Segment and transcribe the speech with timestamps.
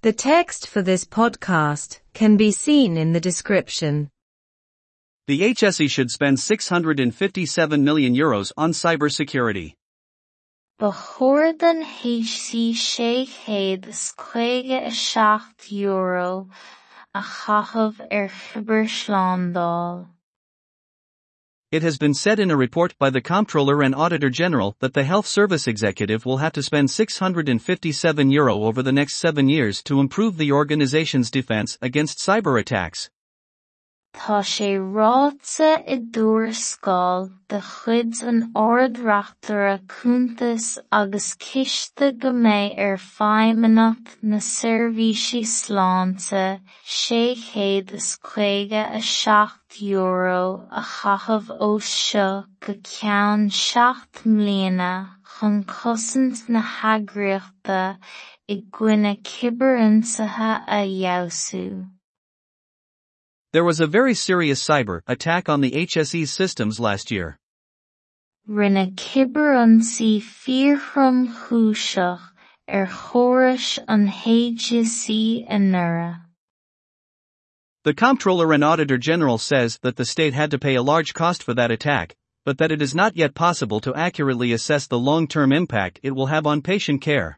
[0.00, 4.10] The text for this podcast can be seen in the description.
[5.26, 9.74] The HSE should spend 657 million euros on cybersecurity.
[10.78, 16.48] Ba chóir den HC sé chéad is a seacht euro
[17.12, 20.06] a chathamh ar chibar slándal.
[21.70, 25.04] It has been said in a report by the Comptroller and Auditor General that the
[25.04, 30.00] Health Service Executive will have to spend 657 euro over the next seven years to
[30.00, 33.10] improve the organization's defense against cyber attacks.
[34.16, 42.78] Tá sé ráite i dtúr scáil de chuid an ardreachtaire cúntas agus ciste go mbeidh
[42.84, 46.44] ar feidhmeannacht na seirbhísí sláinte
[46.98, 52.30] sé chéad is chuige a seacht euro a chathamh ó seo
[52.64, 54.94] go ceann seacht mbliana
[55.34, 57.82] chun cosint na heagraíochta
[58.48, 61.64] i gcoinne cibeariontaithe a fheabhsú.
[63.52, 67.38] There was a very serious cyber attack on the HSE's systems last year.
[68.46, 72.20] Rinne cibearionsaí fíorchrom chúiseach
[72.68, 76.16] ar chórais an HSE er in.
[77.84, 81.42] The Comptroller and Auditor General says that the state had to pay a large cost
[81.42, 85.52] for that attack, but that it is not yet possible to accurately assess the long-term
[85.52, 87.37] impact it will have on patient care.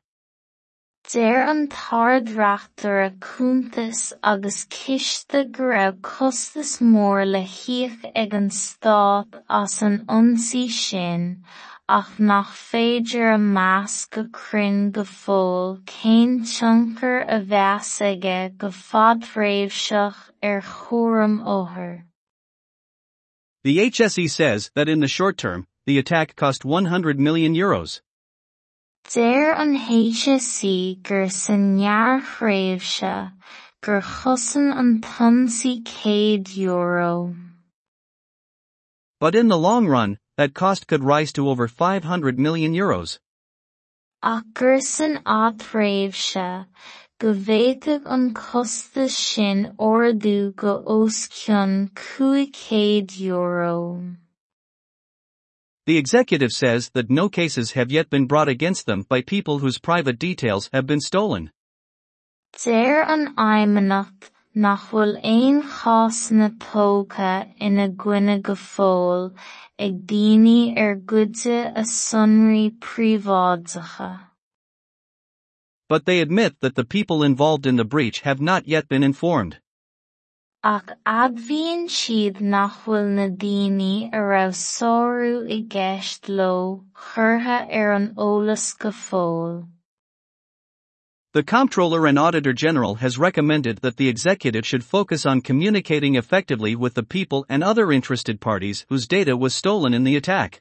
[1.08, 8.50] Deir an tardhreachtaire er cúntas agus ciste go raibh costas mór le haoch ag an
[8.50, 11.42] Stát as an ionsaí sin,
[11.88, 18.68] ach nach féidir a meas go cruinn go fóill cén tionchar a bheas aige go
[18.68, 22.04] fadhréimhseach ar chóirim óthair.
[23.64, 28.00] The HSE says that in the short term, the attack cost 100 million euros.
[29.08, 29.74] Deir an
[31.02, 31.56] gur sa
[33.82, 35.00] gur chosann an
[35.48, 37.34] céad euro.
[39.18, 43.18] But in the long run, that cost could rise to over 500 million euros.
[44.22, 46.66] Ach gur san áthréimhse,
[47.18, 52.54] go bhféadfadh an costas sin ordú go oscionn cúig
[53.18, 54.02] euro.
[55.90, 59.80] The executive says that no cases have yet been brought against them by people whose
[59.80, 61.50] private details have been stolen.
[62.64, 69.34] An aidhmeannacht nach bhfuil aon chásanna tógtha ina gcoinne go fóill
[69.80, 74.10] ag daoine ar gcuide a er sonraí príobháideacha.
[75.88, 79.58] But they admit that the people involved in the breach have not yet been informed.
[80.62, 88.08] Ach admhaíonn siad nach na daoine a raibh sóiriú i gceist leo curtha ar an
[88.14, 89.68] eolas go fóill.
[91.32, 96.76] The Comptroller and Auditor General has recommended that the executive should focus on communicating effectively
[96.76, 100.60] with the people and other interested parties whose data was stolen in the attack.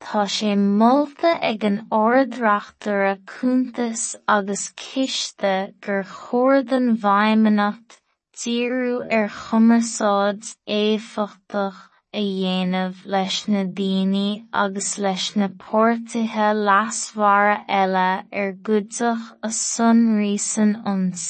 [0.00, 8.00] Tá sé molta ag an ardreachtaire cúntas agus ciste gur chóir den bhfeidhmeannacht
[9.28, 11.76] Chumarsáid éifeachtach
[12.12, 12.92] a na
[14.52, 14.98] agus
[15.36, 15.46] na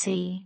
[0.07, 0.45] a.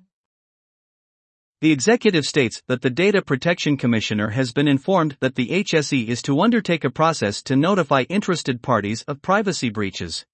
[1.60, 6.22] The executive states that the Data Protection Commissioner has been informed that the HSE is
[6.22, 10.24] to undertake a process to notify interested parties of privacy breaches.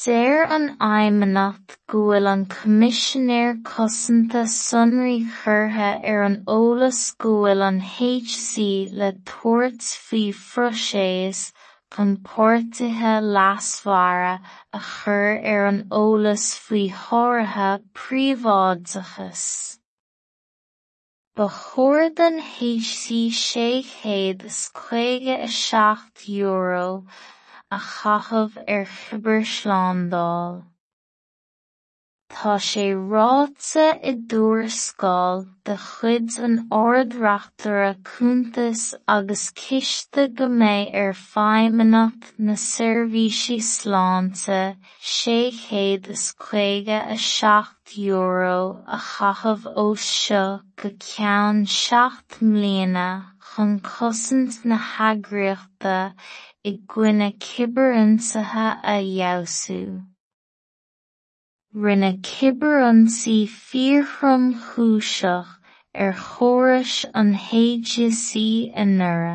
[0.00, 7.64] Deir an aidhmeannacht go bhfuil an coimisinéir cosanta sonraí curtha ar an eolas go bhfuil
[7.66, 8.64] an HC
[9.00, 11.42] le tabhairt faoi phroiséis
[11.96, 14.32] chun pórtaithe lasmhara
[14.78, 17.68] a chur ar an eolas faoi háirithe
[18.00, 19.44] príobháideachas.
[21.36, 27.04] Ba chóir den HC sé chéad is chuige a seacht euro
[27.76, 30.62] a chathamh ar thiobar sláindáil.
[32.32, 38.84] Tá sé ráite i dtúr scáil de chuid an ardreachtaire cúntas
[39.16, 44.60] agus ciste go mbeidh ar feidhmeannacht na seirbhísí sláinte
[45.14, 50.46] sé chéad is chuige a seacht euro a chathamh ó seo
[50.76, 53.10] go ceann seacht mbliana
[53.54, 53.80] chun
[54.64, 56.14] na heagraíochta
[56.64, 59.80] i gcoinne cibeariontaithe a fheabhsú.
[61.84, 65.50] Rinne cibearionsaí fíorchrom chúiseach
[65.94, 69.34] ar chórais an HSE in nua.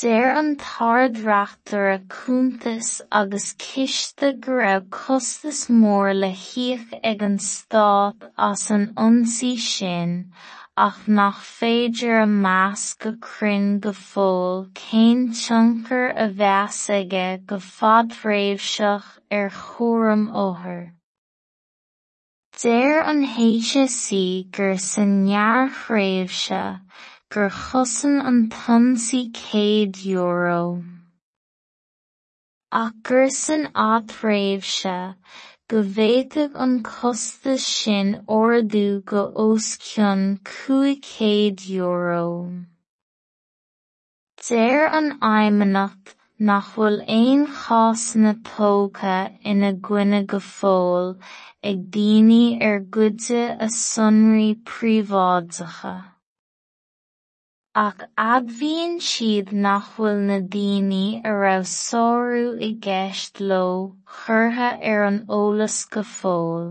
[0.00, 8.30] Deir an tardrachtar a cúntas agus ciste go raibh mór le hiac ag an stát
[8.38, 10.16] as an ionsaí sin
[10.74, 17.58] ach nach féidir a measc go crinn go fóil cén tionchar a bheas aige go
[17.58, 20.92] fad réimseach ar chóram óthair.
[22.56, 26.80] Déir an héise si gur san near réimse
[27.28, 30.82] gur chusan an tonsaí céad euro.
[32.72, 35.16] Ach gur san ád réimse
[35.72, 38.08] bhféadfadh an costas sin
[38.38, 41.08] ordú go oscionn cúig
[41.76, 42.26] euro.
[44.48, 46.14] Deir an aidhmeannacht
[46.50, 49.16] nach bhfuil aon chásanna tógtha
[49.54, 51.12] ina gcoinne go fóill
[51.72, 56.11] ag daoine ar gcuide a sonraí príobháideacha.
[57.80, 63.70] Ach admhaíonn siad nach bhfuil na daoine a raibh sárú i gceist leo
[64.16, 66.66] curtha ar an eolas go fóill.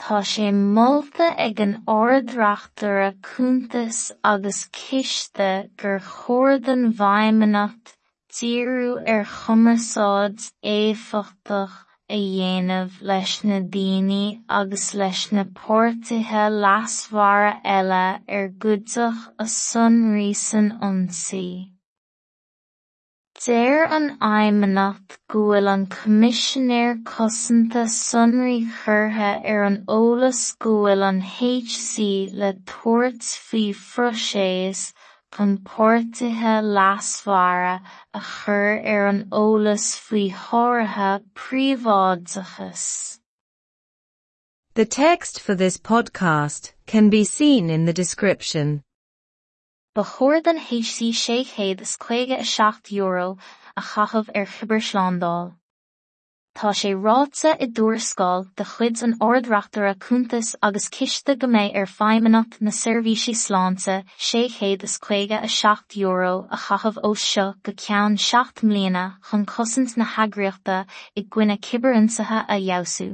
[0.00, 4.00] Tá sé molta ag an ardreachtaire cúntas
[4.32, 7.94] agus ciste gur chóir den bhfeidhmeannacht
[8.38, 11.76] díriú ar chumarsáid éifeachtach
[12.10, 19.46] Er a dhéanamh leis na daoine agus leis na páirtithe lasmhara eile ar gcuideach a
[19.52, 21.50] sonraí san ionsaí.
[23.44, 30.74] Deir an aidhmeannacht go bhfuil an Coimisinéir Cosanta sonraí curtha ar er an eolas go
[30.80, 32.08] bhfuil an HC
[32.42, 32.50] le
[33.84, 34.82] phroiséis
[35.34, 37.80] chun páirtithe lasmhara
[38.12, 43.18] a chur ar an eolas faoi háirithe príobháideachas.
[44.74, 48.82] The text for this podcast can be seen in the description.
[49.94, 53.38] Ba chóir den HC sé chéad is a seacht euro
[53.76, 55.59] a chathamh ar chibar sláándáil.
[56.52, 61.76] Tá sé ráite i dúrascáil de chuid an ordreachtar a cúntas agus ciste go méid
[61.78, 67.14] ar feidhmeannacht na seirbhísí sláinte sé chéad is chuige a seacht euro a chathamh ó
[67.14, 70.84] seo go ceann seacht mbliana chun cosint na heagraíochta
[71.16, 73.10] i gcuine cibearionsaithe a dheasú.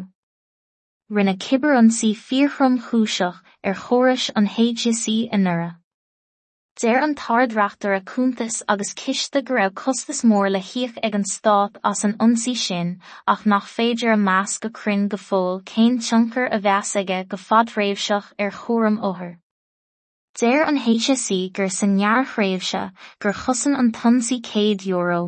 [1.10, 5.70] Rinne cibearonsaí fíorchrom chúiseach ar chórais an HSE in nura.
[6.78, 11.22] Deir an tardraachtar a cúntas agus ciste go raibh costas mór le hiac ag an
[11.24, 12.90] stát as an ionsaí sin
[13.26, 17.38] ach nach féidir a meas go cruinn go fóill cén tionchar a bheas aige go
[17.44, 19.38] fadhréimhseach ar chóirim óthair.
[20.38, 22.82] Deir an HSE gur san nearchréimhse
[23.20, 25.22] gur chosann an tonsaí céad euro.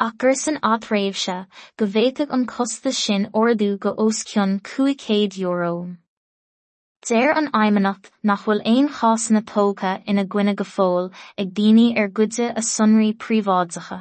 [0.00, 1.36] Ach gur san áthréimhse
[1.76, 5.76] go bhféadfadh an costas sin ordú go oscionn cúig euro.
[7.04, 11.10] Deir an aidhmeannacht nach bhfuil aon chásanna tógtha ina gcoinne go fóill
[11.42, 13.98] ag daoine ar gcuide a sonraí príobháideacha.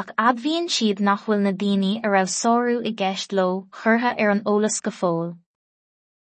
[0.00, 4.30] Ach admhaíonn siad nach bhfuil na daoine a raibh sárú i gceist leo curtha ar
[4.36, 5.34] an eolas go fóill.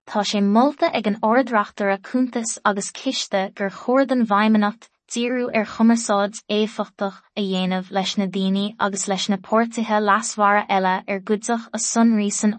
[0.10, 5.46] Tá sé molta ag an ardreachtar a cúntas agus ciste gur chóir den bhaimenacht díú
[5.54, 11.20] ar chumarsáid éfachtach a dhéanamh leis na daoine agus leis na pórtathe lasmhara eile ar
[11.30, 12.58] gcuideach a sonraí san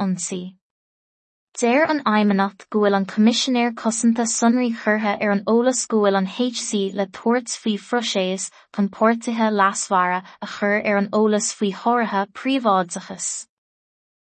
[1.60, 6.28] Déir an aimimenacht go bhfuil an commissionéir cosanta sunraí churtha ar an olalas gohfuil an
[6.36, 12.22] HC le tuairt faoi froséis chun pórtathe lasmhara a chur ar an olalas faoi háirithe
[12.40, 13.28] príomhádachas.